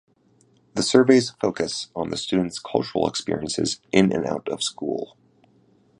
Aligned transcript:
The 0.73 0.81
surveys 0.81 1.29
focus 1.39 1.89
on 1.95 2.09
the 2.09 2.17
students' 2.17 2.57
cultural 2.57 3.07
experiences 3.07 3.79
in 3.91 4.11
and 4.11 4.25
out 4.25 4.49
of 4.49 4.63
school. 4.63 5.15